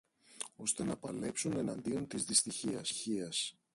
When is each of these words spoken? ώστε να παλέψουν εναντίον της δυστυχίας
ώστε 0.55 0.83
να 0.83 0.97
παλέψουν 0.97 1.51
εναντίον 1.57 2.07
της 2.07 2.23
δυστυχίας 2.25 3.57